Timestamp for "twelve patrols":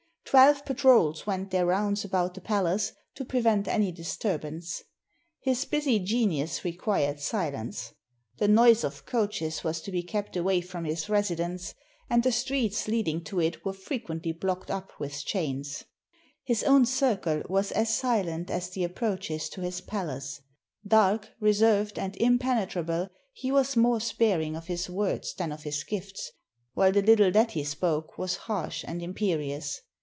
0.25-1.27